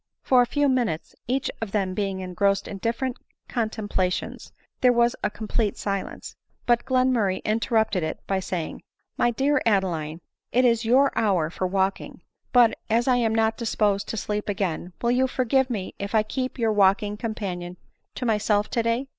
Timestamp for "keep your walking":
16.23-17.15